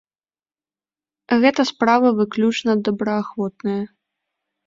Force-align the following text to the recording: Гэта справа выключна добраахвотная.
Гэта 1.43 1.61
справа 1.71 2.07
выключна 2.19 2.71
добраахвотная. 2.87 3.79